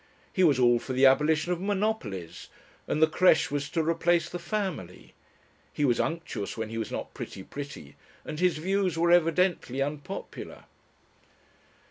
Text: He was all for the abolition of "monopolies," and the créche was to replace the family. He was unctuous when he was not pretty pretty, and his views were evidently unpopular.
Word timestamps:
He 0.33 0.43
was 0.43 0.57
all 0.57 0.79
for 0.79 0.93
the 0.93 1.05
abolition 1.05 1.51
of 1.53 1.61
"monopolies," 1.61 2.47
and 2.87 3.03
the 3.03 3.07
créche 3.07 3.51
was 3.51 3.69
to 3.69 3.83
replace 3.87 4.29
the 4.29 4.39
family. 4.39 5.13
He 5.71 5.85
was 5.85 5.99
unctuous 5.99 6.57
when 6.57 6.69
he 6.69 6.79
was 6.79 6.91
not 6.91 7.13
pretty 7.13 7.43
pretty, 7.43 7.95
and 8.25 8.39
his 8.39 8.57
views 8.57 8.97
were 8.97 9.11
evidently 9.11 9.79
unpopular. 9.79 10.63